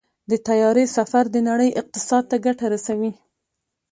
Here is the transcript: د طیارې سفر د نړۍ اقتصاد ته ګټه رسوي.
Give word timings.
د 0.29 0.31
طیارې 0.47 0.85
سفر 0.97 1.23
د 1.31 1.37
نړۍ 1.49 1.69
اقتصاد 1.81 2.23
ته 2.31 2.35
ګټه 2.45 2.65
رسوي. 2.73 3.11